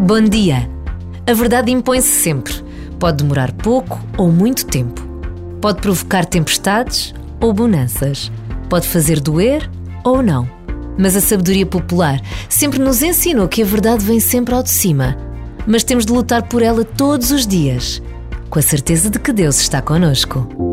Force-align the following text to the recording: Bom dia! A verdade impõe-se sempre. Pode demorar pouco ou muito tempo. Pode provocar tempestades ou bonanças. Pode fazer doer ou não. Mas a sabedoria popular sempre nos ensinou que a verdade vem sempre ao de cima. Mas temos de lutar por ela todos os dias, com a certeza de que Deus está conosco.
Bom 0.00 0.22
dia! 0.22 0.68
A 1.26 1.34
verdade 1.34 1.70
impõe-se 1.70 2.08
sempre. 2.08 2.54
Pode 2.98 3.18
demorar 3.18 3.52
pouco 3.52 4.00
ou 4.16 4.32
muito 4.32 4.64
tempo. 4.64 5.02
Pode 5.60 5.82
provocar 5.82 6.24
tempestades 6.24 7.14
ou 7.38 7.52
bonanças. 7.52 8.32
Pode 8.70 8.88
fazer 8.88 9.20
doer 9.20 9.70
ou 10.02 10.22
não. 10.22 10.48
Mas 10.98 11.14
a 11.16 11.20
sabedoria 11.20 11.66
popular 11.66 12.18
sempre 12.48 12.78
nos 12.78 13.02
ensinou 13.02 13.46
que 13.46 13.62
a 13.62 13.66
verdade 13.66 14.04
vem 14.04 14.20
sempre 14.20 14.54
ao 14.54 14.62
de 14.62 14.70
cima. 14.70 15.18
Mas 15.66 15.84
temos 15.84 16.06
de 16.06 16.12
lutar 16.12 16.48
por 16.48 16.62
ela 16.62 16.82
todos 16.82 17.30
os 17.30 17.46
dias, 17.46 18.02
com 18.48 18.58
a 18.58 18.62
certeza 18.62 19.10
de 19.10 19.18
que 19.18 19.32
Deus 19.32 19.60
está 19.60 19.82
conosco. 19.82 20.69